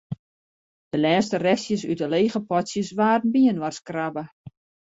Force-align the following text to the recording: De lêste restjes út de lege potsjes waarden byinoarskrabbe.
De 0.91 0.97
lêste 1.03 1.37
restjes 1.43 1.83
út 1.91 1.99
de 2.01 2.07
lege 2.13 2.39
potsjes 2.49 2.89
waarden 2.97 3.33
byinoarskrabbe. 3.33 4.23